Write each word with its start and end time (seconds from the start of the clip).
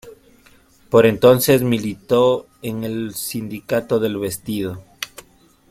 Por 0.89 1.05
entonces 1.05 1.61
militó 1.61 2.47
en 2.63 2.83
el 2.85 3.13
Sindicato 3.13 3.99
del 3.99 4.17
Vestido. 4.17 4.83